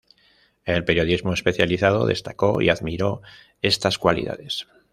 El 0.65 0.83
periodismo 0.83 1.31
especializado 1.31 2.07
destacó 2.07 2.59
y 2.59 2.69
admiró 2.69 3.21
estas 3.61 3.99
cualidades. 3.99 4.65